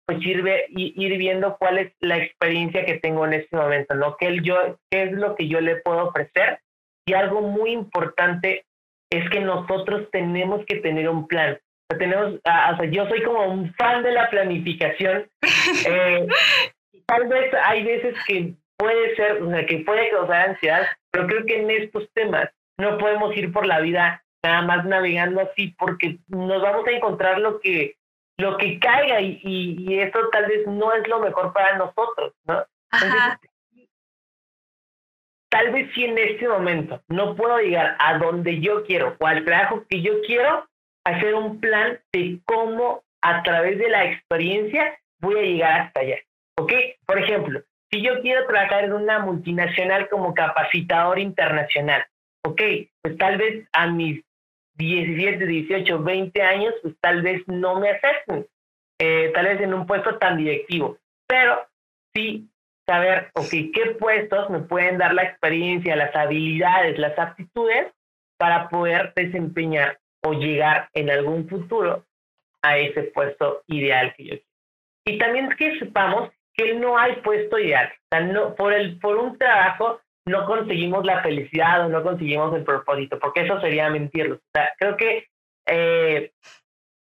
[0.06, 4.16] pues sirve ir viendo cuál es la experiencia que tengo en este momento, ¿no?
[4.16, 6.60] ¿Qué, yo, qué es lo que yo le puedo ofrecer?
[7.06, 8.64] Y algo muy importante
[9.08, 11.54] es que nosotros tenemos que tener un plan.
[11.54, 15.28] O sea, tenemos, ah, o sea, yo soy como un fan de la planificación.
[15.86, 16.26] Eh,
[17.06, 21.46] tal vez hay veces que puede ser, o sea, que puede causar ansiedad, pero creo
[21.46, 26.18] que en estos temas no podemos ir por la vida nada más navegando así porque
[26.28, 27.96] nos vamos a encontrar lo que
[28.38, 32.64] lo que caiga y, y, eso tal vez no es lo mejor para nosotros, ¿no?
[35.50, 39.44] tal vez si en este momento no puedo llegar a donde yo quiero o al
[39.44, 40.66] trabajo que yo quiero,
[41.04, 46.16] hacer un plan de cómo a través de la experiencia voy a llegar hasta allá.
[46.56, 46.72] ¿Ok?
[47.04, 52.06] Por ejemplo, si yo quiero trabajar en una multinacional como capacitador internacional,
[52.44, 52.62] ok,
[53.02, 54.22] pues tal vez a mis
[54.74, 58.46] 17, 18, 20 años, pues tal vez no me acepten,
[58.98, 61.66] eh, tal vez en un puesto tan directivo, pero
[62.14, 62.48] sí
[62.86, 67.92] saber, ok, qué puestos me pueden dar la experiencia, las habilidades, las aptitudes
[68.38, 72.04] para poder desempeñar o llegar en algún futuro
[72.62, 74.44] a ese puesto ideal que yo quiero.
[75.06, 77.92] Y también que sepamos que no hay puesto ideal.
[77.92, 82.54] O sea, no, por, el, por un trabajo no conseguimos la felicidad o no conseguimos
[82.54, 84.38] el propósito, porque eso sería mentirlo.
[84.78, 85.26] Creo que
[85.66, 86.32] eh,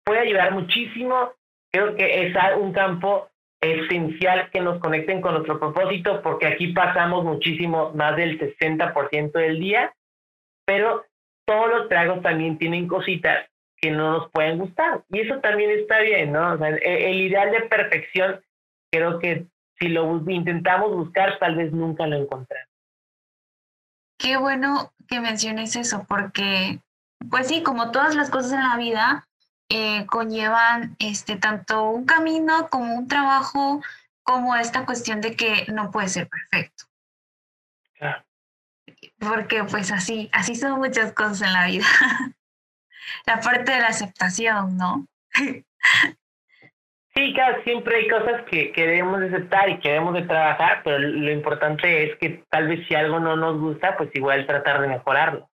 [0.04, 1.32] puede ayudar muchísimo,
[1.72, 3.28] creo que es un campo
[3.60, 9.58] esencial que nos conecten con nuestro propósito, porque aquí pasamos muchísimo, más del 60% del
[9.58, 9.94] día,
[10.66, 11.04] pero
[11.46, 16.00] todos los tragos también tienen cositas que no nos pueden gustar, y eso también está
[16.00, 16.54] bien, ¿no?
[16.64, 18.40] El, el ideal de perfección,
[18.90, 19.46] creo que
[19.78, 22.73] si lo intentamos buscar, tal vez nunca lo encontramos.
[24.18, 26.80] Qué bueno que menciones eso, porque,
[27.30, 29.26] pues sí, como todas las cosas en la vida,
[29.68, 33.82] eh, conllevan este, tanto un camino como un trabajo,
[34.22, 36.84] como esta cuestión de que no puede ser perfecto.
[39.18, 41.86] Porque pues así, así son muchas cosas en la vida.
[43.26, 45.06] la parte de la aceptación, ¿no?
[47.16, 51.30] Sí, claro, siempre hay cosas que, queremos aceptar y que debemos de trabajar, pero lo
[51.30, 55.48] importante es que tal vez si algo no nos gusta, pues igual tratar de mejorarlo.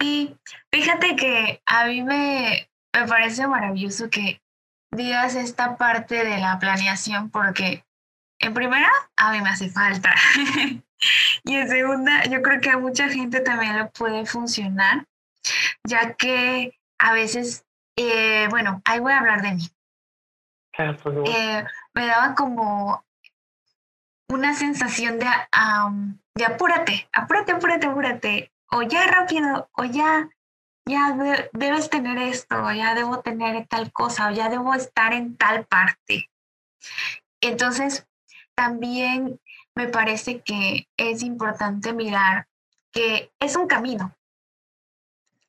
[0.00, 0.34] Sí,
[0.72, 4.40] fíjate que a mí me, me parece maravilloso que
[4.90, 7.84] digas esta parte de la planeación porque
[8.40, 10.14] en primera a mí me hace falta
[11.44, 15.04] y en segunda yo creo que a mucha gente también le puede funcionar
[15.86, 17.64] ya que a veces,
[17.96, 19.62] eh, bueno, ahí voy a hablar de mí.
[21.26, 21.64] Eh,
[21.94, 23.04] me daba como
[24.28, 25.26] una sensación de,
[26.34, 30.28] de apúrate, apúrate, apúrate, apúrate, o ya rápido, o ya,
[30.86, 31.16] ya
[31.52, 35.66] debes tener esto, o ya debo tener tal cosa, o ya debo estar en tal
[35.66, 36.30] parte.
[37.40, 38.06] Entonces,
[38.54, 39.40] también
[39.74, 42.46] me parece que es importante mirar
[42.92, 44.16] que es un camino,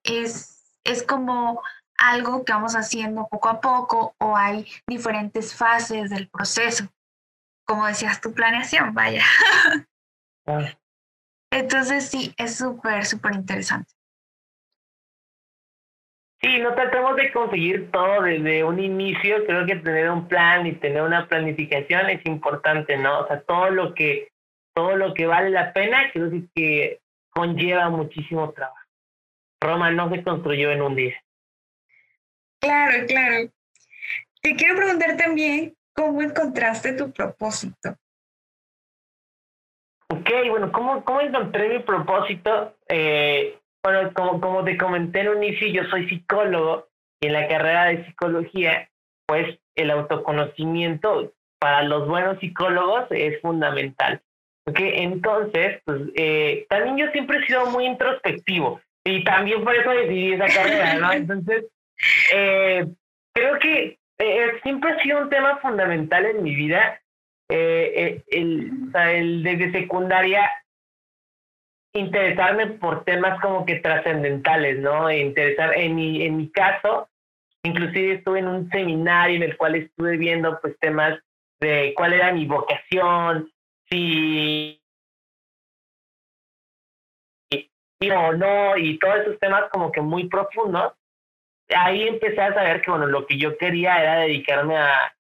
[0.04, 1.62] es, es como
[2.02, 6.86] algo que vamos haciendo poco a poco o hay diferentes fases del proceso.
[7.66, 9.24] Como decías, tu planeación, vaya.
[10.48, 10.76] Ah.
[11.52, 13.92] Entonces sí, es súper, súper interesante.
[16.42, 19.46] Sí, no tratamos de conseguir todo desde un inicio.
[19.46, 23.20] Creo que tener un plan y tener una planificación es importante, ¿no?
[23.20, 24.30] O sea, todo lo que,
[24.74, 28.80] todo lo que vale la pena, creo que conlleva muchísimo trabajo.
[29.62, 31.16] Roma no se construyó en un día.
[32.62, 33.50] Claro, claro.
[34.41, 37.97] Te quiero preguntar también cómo encontraste tu propósito.
[40.10, 42.76] Ok, bueno, ¿cómo, cómo encontré mi propósito?
[42.88, 46.88] Eh, bueno, como, como te comenté en un inicio, yo soy psicólogo
[47.21, 48.89] y en la carrera de psicología,
[49.26, 54.21] pues el autoconocimiento para los buenos psicólogos es fundamental.
[54.67, 58.80] Okay, entonces, pues eh, también yo siempre he sido muy introspectivo.
[59.04, 61.12] Y también por eso decidí esa carrera, ¿no?
[61.13, 61.65] Entonces,
[62.34, 62.88] eh,
[63.34, 67.02] creo que eh, siempre ha sido un tema fundamental en mi vida.
[67.50, 68.24] Eh,
[68.92, 70.50] sea, el desde secundaria
[71.94, 75.10] interesarme por temas como que trascendentales, ¿no?
[75.10, 77.10] E interesar, en mi, en mi caso,
[77.64, 81.20] inclusive estuve en un seminario en el cual estuve viendo pues temas
[81.60, 83.52] de cuál era mi vocación,
[83.90, 84.82] si
[88.10, 90.94] o no, y todos esos temas como que muy profundos,
[91.76, 95.14] ahí empecé a saber que, bueno, lo que yo quería era dedicarme a,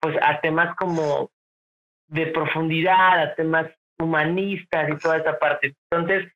[0.00, 1.30] pues, a temas como
[2.08, 3.66] de profundidad, a temas
[3.98, 5.74] humanistas y toda esa parte.
[5.90, 6.32] Entonces,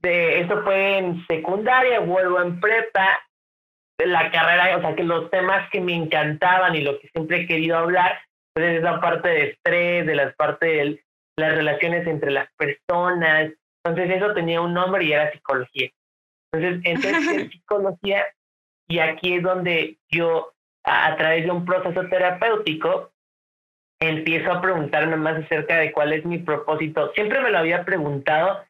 [0.00, 3.20] de, eso fue en secundaria, vuelvo en prepa,
[3.98, 7.46] la carrera, o sea, que los temas que me encantaban y lo que siempre he
[7.46, 8.18] querido hablar,
[8.54, 11.04] pues es la parte de estrés, de las partes de
[11.36, 13.52] las relaciones entre las personas,
[13.84, 15.90] entonces eso tenía un nombre y era psicología.
[16.52, 18.26] Entonces entonces psicología
[18.92, 20.52] y aquí es donde yo
[20.84, 23.10] a, través de un proceso terapéutico
[23.98, 27.10] empiezo a preguntarme más acerca de cuál es mi propósito.
[27.14, 28.62] Siempre me lo había preguntado,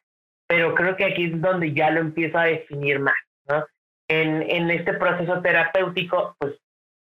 [0.47, 3.17] pero creo que aquí es donde ya lo empiezo a definir más,
[3.49, 3.65] ¿no?
[4.07, 6.53] En, en este proceso terapéutico, pues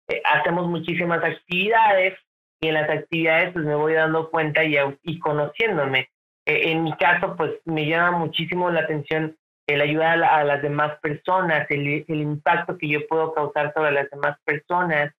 [0.09, 2.19] eh, hacemos muchísimas actividades
[2.61, 6.09] y en las actividades pues me voy dando cuenta y, y conociéndome.
[6.45, 9.35] Eh, en mi caso, pues me llama muchísimo la atención
[9.67, 14.09] el ayudar a, las demás personas, el, el, impacto que yo puedo causar sobre las
[14.09, 15.13] demás personas.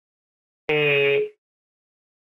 [0.68, 1.34] Eh,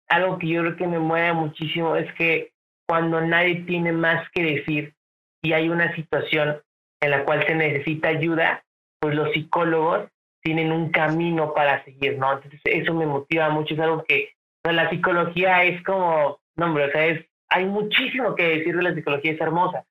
[0.08, 2.52] algo que yo creo que me mueve muchísimo es que
[2.88, 4.94] cuando nadie tiene más que decir
[5.42, 6.60] y hay una situación
[7.00, 8.64] en la cual se necesita ayuda,
[9.00, 10.08] pues los psicólogos
[10.42, 12.32] tienen un camino para seguir, ¿no?
[12.32, 14.30] Entonces eso me motiva mucho, es algo que
[14.64, 18.94] la psicología es como, no, hombre, o sea, es hay muchísimo que decir de la
[18.94, 19.84] psicología, es hermosa.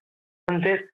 [0.48, 0.89] Entonces,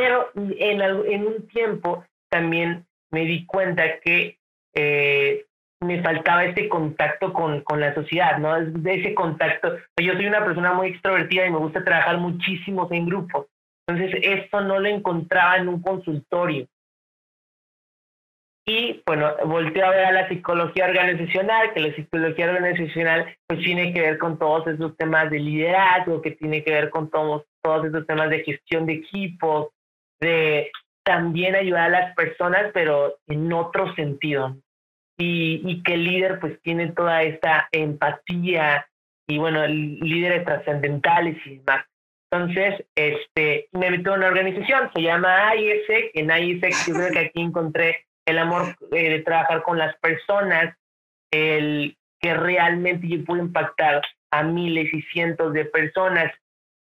[0.00, 4.38] pero en, en un tiempo también me di cuenta que
[4.74, 5.44] eh,
[5.80, 8.58] me faltaba ese contacto con, con la sociedad, ¿no?
[8.58, 9.76] De ese contacto.
[10.00, 13.46] Yo soy una persona muy extrovertida y me gusta trabajar muchísimo en grupos.
[13.86, 16.66] Entonces, esto no lo encontraba en un consultorio.
[18.66, 23.92] Y bueno, volteo a ver a la psicología organizacional, que la psicología organizacional pues tiene
[23.92, 27.86] que ver con todos esos temas de liderazgo, que tiene que ver con todos, todos
[27.86, 29.68] esos temas de gestión de equipos,
[30.20, 30.70] de
[31.04, 34.56] también ayudar a las personas, pero en otro sentido.
[35.18, 38.86] Y, y que el líder pues tiene toda esta empatía
[39.28, 41.84] y bueno, líderes trascendentales y demás.
[42.32, 46.10] Entonces, este, me metí a una organización, se llama IESEC.
[46.14, 50.76] En IESEC yo creo que aquí encontré el amor eh, de trabajar con las personas,
[51.32, 56.32] el que realmente yo puedo impactar a miles y cientos de personas,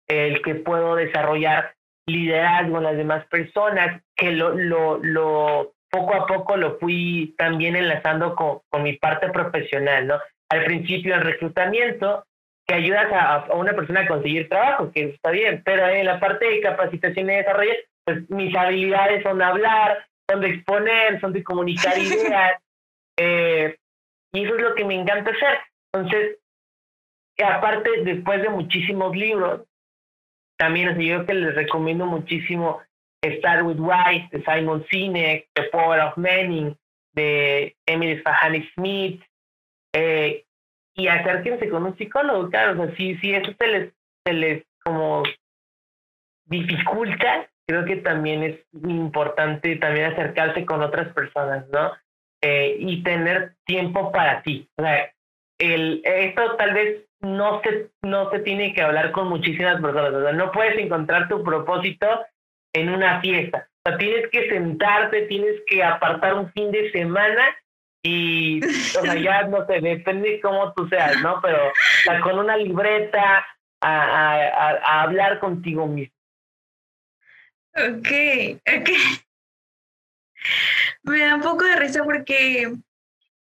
[0.07, 1.75] el que puedo desarrollar
[2.07, 7.75] liderazgo en las demás personas, que lo, lo, lo poco a poco lo fui también
[7.75, 10.19] enlazando con, con mi parte profesional, ¿no?
[10.49, 12.25] Al principio en reclutamiento,
[12.67, 16.19] que ayudas a, a, una persona a conseguir trabajo, que está bien, pero en la
[16.19, 21.43] parte de capacitación y desarrollo, pues mis habilidades son hablar, son de exponer, son de
[21.43, 22.61] comunicar ideas,
[23.17, 23.77] eh,
[24.33, 25.59] y eso es lo que me encanta hacer.
[25.93, 26.37] Entonces,
[27.43, 29.61] aparte, después de muchísimos libros,
[30.57, 32.81] también yo que les recomiendo muchísimo
[33.23, 36.75] Start with Why de Simon Sinek, The Power of Many
[37.13, 39.21] de Emily Fahani Smith,
[39.93, 40.45] eh,
[40.95, 43.93] y acérquense con un psicólogo, claro, o sea, si, si eso se les,
[44.25, 45.23] se les como
[46.45, 51.91] dificulta, creo que también es importante también acercarse con otras personas, ¿no?
[52.41, 54.69] Eh, y tener tiempo para ti.
[54.77, 55.11] O sea,
[55.59, 60.13] el, esto tal vez no se, no se tiene que hablar con muchísimas personas.
[60.13, 62.07] O sea, no puedes encontrar tu propósito
[62.73, 63.67] en una fiesta.
[63.83, 67.43] O sea, tienes que sentarte, tienes que apartar un fin de semana
[68.03, 71.41] y, o sea, ya no sé, depende de cómo tú seas, ¿no?
[71.41, 71.71] Pero
[72.21, 73.45] con una libreta
[73.81, 76.13] a, a, a hablar contigo mismo.
[77.75, 78.07] Ok,
[78.67, 78.89] ok.
[81.03, 82.71] Me da un poco de risa porque,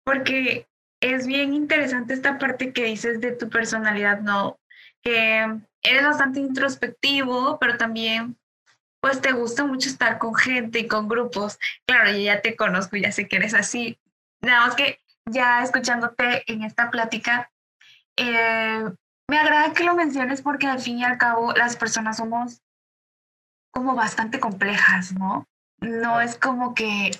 [0.05, 0.67] porque
[1.03, 4.59] es bien interesante esta parte que dices de tu personalidad, ¿no?
[5.03, 8.39] Que eres bastante introspectivo, pero también
[9.01, 11.59] pues te gusta mucho estar con gente y con grupos.
[11.87, 13.99] Claro, yo ya te conozco, ya sé que eres así.
[14.41, 17.51] Nada más que ya escuchándote en esta plática,
[18.17, 18.85] eh,
[19.29, 22.63] me agrada que lo menciones porque al fin y al cabo las personas somos
[23.73, 25.49] como bastante complejas, ¿no?
[25.81, 27.11] No es como que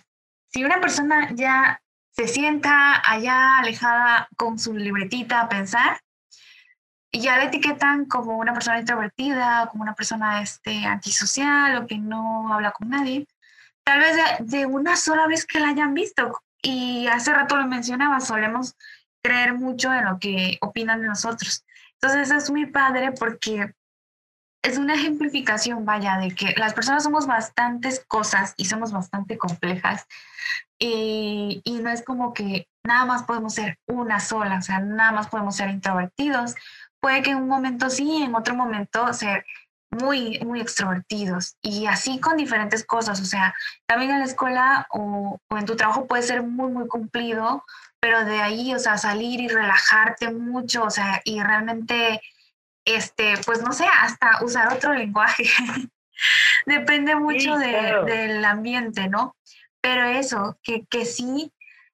[0.53, 1.83] si una persona ya
[2.13, 6.01] se sienta allá alejada con su libretita a pensar,
[7.15, 11.99] y ya la etiquetan como una persona introvertida, como una persona este, antisocial o que
[11.99, 13.27] no habla con nadie,
[13.85, 16.41] tal vez de, una sola vez que la hayan visto.
[16.63, 18.77] Y hace rato lo mencionaba, solemos
[19.23, 21.67] creer mucho en lo que opinan de nosotros.
[22.01, 23.75] Entonces es muy padre porque
[24.63, 30.07] es una ejemplificación, vaya, de que las personas somos bastantes cosas y somos bastante complejas.
[30.79, 35.13] Y, y, no es como que nada más podemos ser una sola, o sea, nada
[35.13, 36.55] más podemos ser introvertidos.
[37.01, 39.45] Puede que en un momento sí, en otro momento ser
[39.91, 41.57] muy, muy extrovertidos.
[41.61, 43.55] Y así con diferentes cosas, o sea,
[43.87, 47.65] también en la escuela o, o en tu trabajo puede ser muy, muy cumplido,
[48.01, 52.21] pero de ahí, o sea, salir y relajarte mucho, o sea, y realmente
[52.85, 55.45] este, pues no sé, hasta usar otro lenguaje.
[56.67, 59.37] Depende mucho de, del ambiente, ¿no?
[59.81, 61.53] Pero eso, que, que sí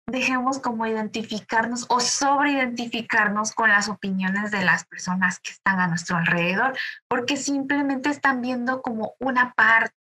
[0.09, 6.17] dejemos como identificarnos o sobreidentificarnos con las opiniones de las personas que están a nuestro
[6.17, 6.73] alrededor,
[7.09, 9.95] porque simplemente están viendo como una parte.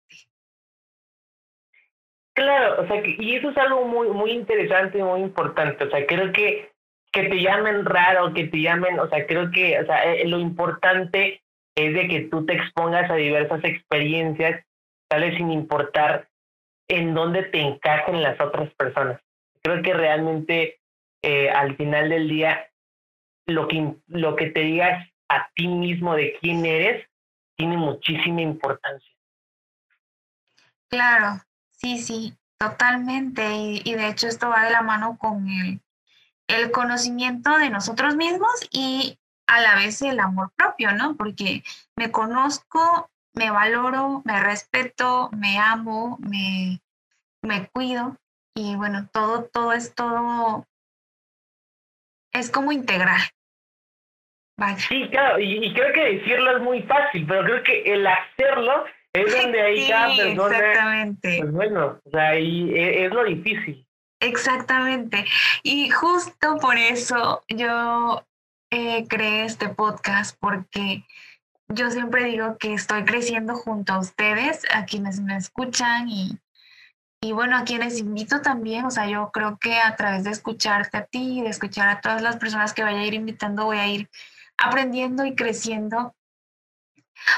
[2.35, 5.85] Claro, o sea, y eso es algo muy, muy interesante y muy importante.
[5.85, 6.74] O sea, creo que
[7.15, 10.37] que te llamen raro, que te llamen, o sea, creo que o sea, eh, lo
[10.37, 11.41] importante
[11.73, 14.65] es de que tú te expongas a diversas experiencias,
[15.07, 16.27] tal vez sin importar
[16.89, 19.21] en dónde te encajen las otras personas.
[19.63, 20.81] Creo que realmente
[21.23, 22.69] eh, al final del día
[23.47, 27.07] lo que, lo que te digas a ti mismo de quién eres
[27.55, 29.09] tiene muchísima importancia.
[30.89, 31.41] Claro,
[31.71, 33.41] sí, sí, totalmente.
[33.55, 35.79] Y, y de hecho esto va de la mano con el
[36.47, 39.17] el conocimiento de nosotros mismos y
[39.47, 41.15] a la vez el amor propio, ¿no?
[41.15, 41.63] Porque
[41.95, 46.81] me conozco, me valoro, me respeto, me amo, me,
[47.41, 48.17] me cuido
[48.55, 50.65] y bueno, todo, todo es todo,
[52.33, 53.21] es como integral.
[54.57, 54.77] Vaya.
[54.77, 59.35] Sí, claro, y, creo que decirlo es muy fácil, pero creo que el hacerlo es
[59.41, 60.57] donde ahí cada persona.
[60.57, 61.37] Exactamente.
[61.41, 63.84] Pues bueno, o sea, ahí es, es lo difícil.
[64.25, 65.25] Exactamente.
[65.61, 68.25] Y justo por eso yo
[68.71, 71.05] eh, creé este podcast, porque
[71.67, 76.39] yo siempre digo que estoy creciendo junto a ustedes, a quienes me escuchan y,
[77.21, 78.85] y bueno, a quienes invito también.
[78.85, 82.23] O sea, yo creo que a través de escucharte a ti, de escuchar a todas
[82.23, 84.09] las personas que vaya a ir invitando, voy a ir
[84.57, 86.15] aprendiendo y creciendo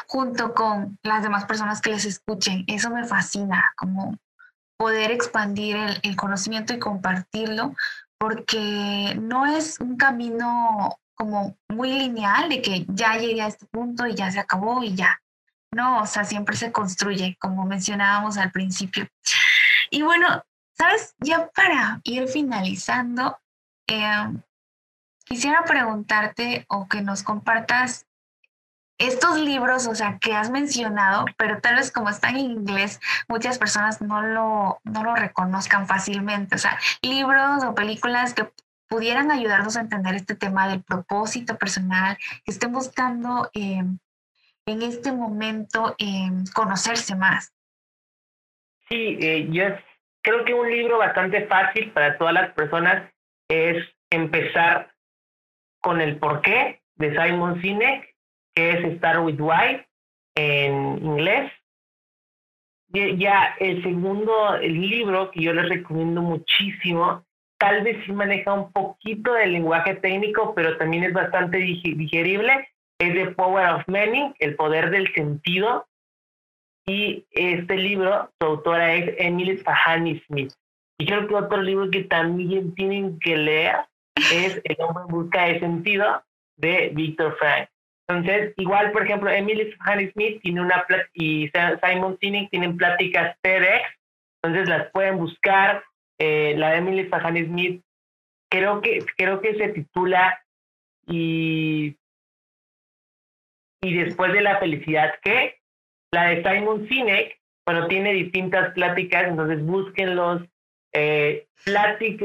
[0.08, 2.64] junto con las demás personas que les escuchen.
[2.68, 4.18] Eso me fascina, como
[4.78, 7.76] poder expandir el, conocimiento y compartirlo,
[8.18, 14.06] porque no es un camino como muy lineal de que ya llegué a este punto
[14.08, 15.20] y ya se acabó y ya.
[15.72, 16.02] ¿no?
[16.02, 19.08] O sea, siempre se construye, como mencionábamos al principio.
[19.90, 23.38] Y bueno, sabes, ya para ir finalizando,
[23.88, 24.42] em,
[25.26, 28.06] quisiera preguntarte o que nos compartas
[28.98, 33.60] estos libros, o sea, que has mencionado, pero tal vez como están en inglés, muchas
[33.60, 36.56] personas no lo, no lo reconozcan fácilmente.
[36.56, 38.50] O sea, libros o películas que
[38.88, 44.00] pudieran ayudarnos a entender este tema del propósito personal, que estén buscando em,
[44.66, 47.54] en este momento em, conocerse más.
[48.90, 49.64] Sí, eh, yo
[50.22, 53.12] creo que un libro bastante fácil para todas las personas
[53.50, 54.94] es empezar
[55.82, 58.16] con el porqué de Simon Sinek,
[58.58, 59.86] que es Start with Why
[60.36, 61.52] en inglés.
[62.90, 67.24] Ya el segundo el libro que yo les recomiendo muchísimo
[67.60, 72.68] tal vez sí maneja un poquito de lenguaje técnico, pero también es bastante digerible.
[73.00, 75.88] Es The Power of Meaning, El Poder del Sentido.
[76.88, 80.54] Y este libro, su autora es Emily Fahani Smith.
[80.98, 83.76] Y creo que otro libro que también tienen que leer
[84.34, 86.24] es El hombre en busca de sentido
[86.56, 87.70] de Victor Frank.
[88.08, 91.52] Entonces, igual, por ejemplo, Emily Fahani Smith tiene una y
[91.84, 93.84] Simon Sinek tienen pláticas TEDx,
[94.42, 95.84] entonces las pueden buscar,
[96.18, 97.84] eh, la de Emily Fahani Smith,
[98.50, 100.40] creo que, creo que se titula
[101.06, 101.98] y,
[103.82, 105.58] y después de la felicidad que
[106.12, 110.44] la de Simon Sinek, bueno, tiene distintas pláticas, entonces búsquenlos.
[110.94, 111.46] Eh,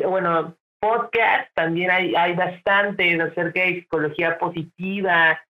[0.05, 5.41] bueno, podcast, también hay, hay bastantes acerca de psicología positiva,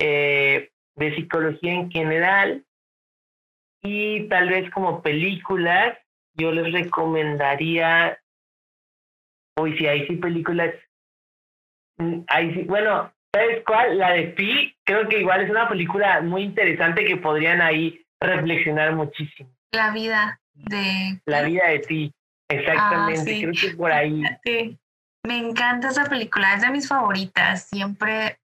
[0.00, 2.64] eh, de psicología en general,
[3.82, 5.96] y tal vez como películas,
[6.34, 8.18] yo les recomendaría,
[9.58, 10.74] hoy si hay sí películas,
[11.98, 13.98] mm, hay sí, bueno, ¿sabes cuál?
[13.98, 18.94] La de Pi, creo que igual es una película muy interesante que podrían ahí reflexionar
[18.94, 19.50] muchísimo.
[19.72, 21.20] La vida de...
[21.26, 22.12] La vida de Pi,
[22.48, 24.22] exactamente, ah, creo que por ahí.
[24.44, 24.78] Sí.
[25.22, 28.38] Me encanta esa película, es de mis favoritas, siempre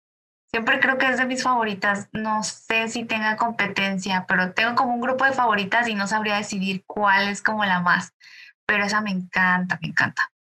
[0.47, 2.09] Siempre creo que es de mis favoritas.
[2.13, 6.37] No sé si tenga competencia, pero tengo como un grupo de favoritas y no sabría
[6.37, 8.15] decidir cuál es como la más.
[8.65, 10.31] Pero esa me encanta, me encanta.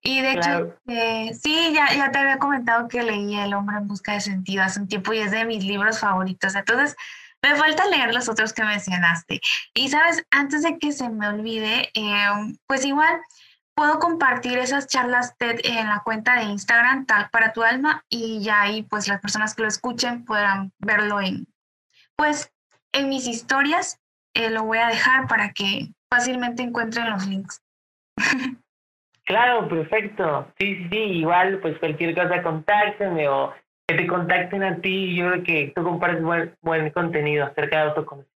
[0.00, 3.88] Y de hecho, eh, sí, ya, ya te había comentado que leí El hombre en
[3.88, 6.54] busca de sentido hace un tiempo y es de mis libros favoritos.
[6.54, 6.96] Entonces,
[7.42, 9.40] me falta leer los otros que mencionaste.
[9.74, 13.20] Y sabes, antes de que se me olvide, eh, pues igual
[13.78, 18.42] puedo compartir esas charlas TED en la cuenta de Instagram, tal para tu alma, y
[18.42, 21.46] ya ahí pues las personas que lo escuchen podrán verlo en,
[22.16, 22.52] pues,
[22.92, 24.00] en mis historias.
[24.34, 27.62] Eh, lo voy a dejar para que fácilmente encuentren los links.
[29.24, 30.50] Claro, perfecto.
[30.58, 33.52] Sí, sí, sí, igual pues cualquier cosa contáctenme o
[33.86, 35.14] que te contacten a ti.
[35.14, 38.37] Yo creo que tú compartes buen, buen contenido acerca de autoconocimiento.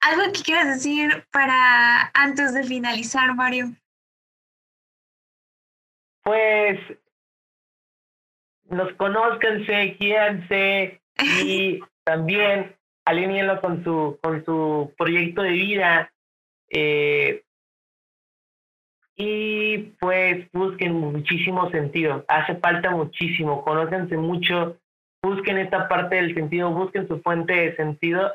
[0.00, 3.66] ¿Algo que quieras decir para antes de finalizar, Mario?
[6.22, 6.78] Pues
[8.64, 11.02] nos conózcanse, quiéranse
[11.44, 16.12] y también alíñenlo con su, con su proyecto de vida.
[16.70, 17.42] Eh,
[19.16, 22.24] y pues busquen muchísimo sentido.
[22.26, 23.62] Hace falta muchísimo.
[23.64, 24.78] Conócense mucho.
[25.22, 26.70] Busquen esta parte del sentido.
[26.70, 28.30] Busquen su fuente de sentido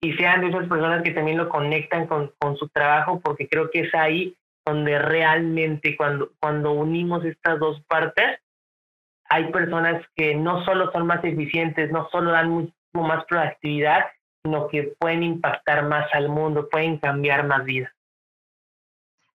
[0.00, 3.70] y sean de esas personas que también lo conectan con, con su trabajo, porque creo
[3.70, 8.38] que es ahí donde realmente cuando, cuando unimos estas dos partes,
[9.28, 14.06] hay personas que no solo son más eficientes, no solo dan mucho más proactividad,
[14.42, 17.92] sino que pueden impactar más al mundo, pueden cambiar más vidas.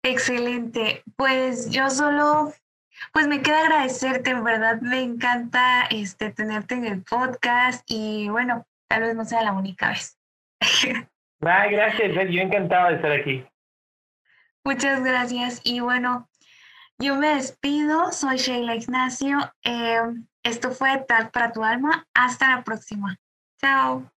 [0.03, 1.03] Excelente.
[1.15, 2.51] Pues yo solo,
[3.11, 8.65] pues me queda agradecerte, en verdad me encanta este tenerte en el podcast y bueno,
[8.87, 10.17] tal vez no sea la única vez.
[11.39, 13.45] Gracias, yo encantado de estar aquí.
[14.63, 15.61] Muchas gracias.
[15.63, 16.29] Y bueno,
[16.97, 19.39] yo me despido, soy Sheila Ignacio.
[19.63, 19.99] Eh,
[20.43, 22.07] esto fue Tal para tu alma.
[22.13, 23.17] Hasta la próxima.
[23.59, 24.09] Chao.